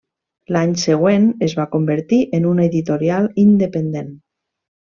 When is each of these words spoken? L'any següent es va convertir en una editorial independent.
L'any 0.55 0.71
següent 0.83 1.27
es 1.49 1.53
va 1.59 1.67
convertir 1.77 2.21
en 2.39 2.49
una 2.55 2.67
editorial 2.71 3.29
independent. 3.47 4.13